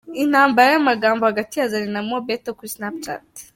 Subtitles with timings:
[0.23, 3.27] Intambara y’amagambo hagati ya Zari na Mobeto kuri Snapchat.